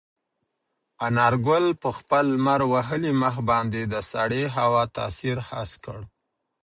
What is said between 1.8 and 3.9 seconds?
په خپل لمر وهلي مخ باندې